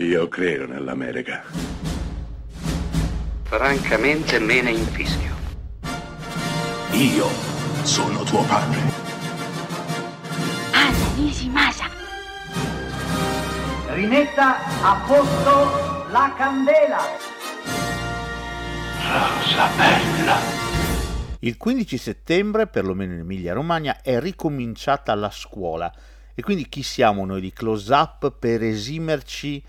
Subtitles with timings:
[0.00, 1.42] Io credo nell'America.
[3.42, 5.34] Francamente me ne infischio.
[6.92, 7.26] Io
[7.82, 8.78] sono tuo padre.
[10.70, 11.86] Anna Nishimasa.
[13.88, 17.00] Rimetta a posto la candela.
[19.02, 20.36] Rosa bella.
[21.40, 25.92] Il 15 settembre, perlomeno in Emilia-Romagna, è ricominciata la scuola
[26.36, 29.60] e quindi chi siamo noi di Close Up per esimerci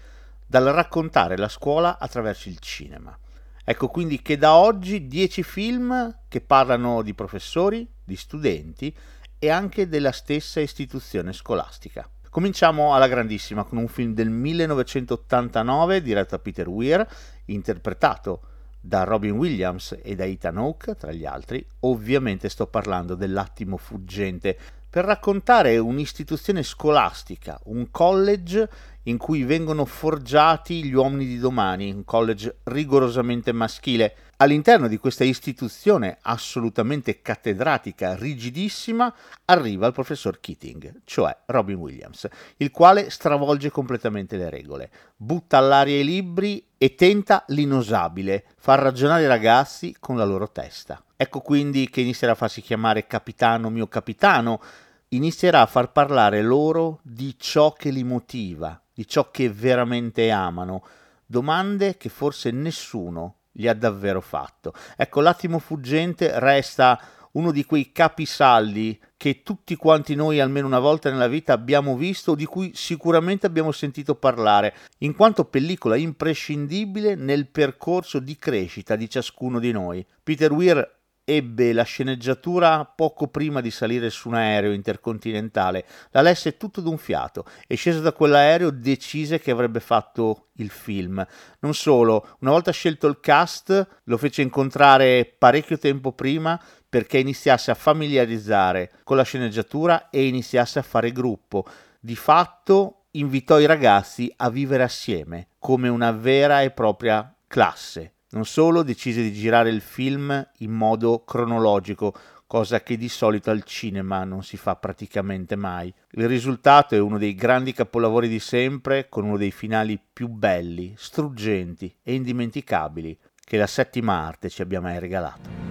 [0.50, 3.16] dal raccontare la scuola attraverso il cinema?
[3.64, 8.92] Ecco quindi che da oggi 10 film che parlano di professori, di studenti
[9.38, 12.10] e anche della stessa istituzione scolastica.
[12.32, 17.08] Cominciamo alla grandissima con un film del 1989 diretto da Peter Weir,
[17.46, 18.42] interpretato
[18.82, 21.64] da Robin Williams e da Ethan Hawke, tra gli altri.
[21.82, 24.58] Ovviamente sto parlando dell'attimo fuggente,
[24.90, 28.68] per raccontare un'istituzione scolastica, un college
[29.04, 34.16] in cui vengono forgiati gli uomini di domani, un college rigorosamente maschile.
[34.38, 39.14] All'interno di questa istituzione assolutamente cattedratica, rigidissima,
[39.46, 46.00] arriva il professor Keating, cioè Robin Williams, il quale stravolge completamente le regole, butta all'aria
[46.00, 51.04] i libri e tenta l'inosabile, far ragionare i ragazzi con la loro testa.
[51.22, 54.62] Ecco quindi che inizierà a farsi chiamare capitano mio capitano,
[55.10, 60.82] inizierà a far parlare loro di ciò che li motiva, di ciò che veramente amano,
[61.26, 64.74] domande che forse nessuno gli ha davvero fatto.
[64.96, 66.98] Ecco, l'attimo fuggente resta
[67.32, 72.34] uno di quei capisaldi che tutti quanti noi almeno una volta nella vita abbiamo visto
[72.34, 79.10] di cui sicuramente abbiamo sentito parlare, in quanto pellicola imprescindibile nel percorso di crescita di
[79.10, 80.06] ciascuno di noi.
[80.24, 80.99] Peter Weir
[81.30, 86.98] ebbe la sceneggiatura poco prima di salire su un aereo intercontinentale, la lesse tutto d'un
[86.98, 91.24] fiato e sceso da quell'aereo decise che avrebbe fatto il film.
[91.60, 96.60] Non solo, una volta scelto il cast lo fece incontrare parecchio tempo prima
[96.90, 101.66] perché iniziasse a familiarizzare con la sceneggiatura e iniziasse a fare gruppo.
[102.00, 108.14] Di fatto invitò i ragazzi a vivere assieme come una vera e propria classe.
[108.32, 112.14] Non solo decise di girare il film in modo cronologico,
[112.46, 115.92] cosa che di solito al cinema non si fa praticamente mai.
[116.12, 120.94] Il risultato è uno dei grandi capolavori di sempre, con uno dei finali più belli,
[120.96, 125.69] struggenti e indimenticabili che la settima arte ci abbia mai regalato.